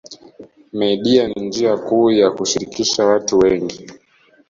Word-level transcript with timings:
Media 0.73 1.27
ni 1.27 1.41
njia 1.47 1.77
kuu 1.77 2.11
ya 2.11 2.31
kushirikisha 2.31 3.05
watu 3.05 3.39
wengi 3.39 3.91